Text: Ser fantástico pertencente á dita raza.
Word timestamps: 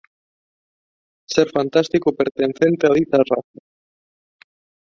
Ser 1.33 1.47
fantástico 1.57 2.07
pertencente 2.19 2.83
á 2.89 2.91
dita 2.97 3.17
raza. 3.31 3.59